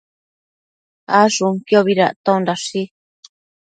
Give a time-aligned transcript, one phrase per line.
[1.21, 2.81] Ashunquiobi dactondashi